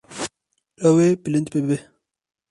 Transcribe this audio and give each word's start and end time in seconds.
Ew 0.87 0.95
ê 1.07 1.09
bilind 1.23 1.47
bibe. 1.53 1.77